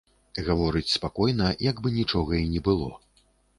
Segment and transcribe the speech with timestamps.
[0.45, 2.91] Гаворыць спакойна, як бы нічога й не было.